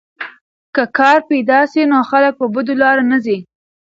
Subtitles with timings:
[0.75, 3.37] که کار پیدا سي نو خلک په بدو لارو نه ځي.